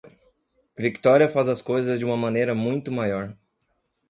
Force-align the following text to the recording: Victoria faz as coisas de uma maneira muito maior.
Victoria 0.79 1.29
faz 1.29 1.47
as 1.47 1.61
coisas 1.61 1.99
de 1.99 2.03
uma 2.05 2.17
maneira 2.17 2.55
muito 2.55 2.91
maior. 2.91 3.37